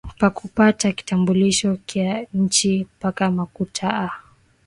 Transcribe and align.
Pakupata 0.19 0.91
kitambulisho 0.91 1.77
kya 1.89 2.11
inchi 2.33 2.73
paka 2.99 3.25
makuta 3.37 3.87
ah 4.05 4.13